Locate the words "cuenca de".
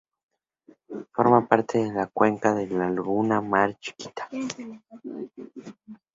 2.07-2.65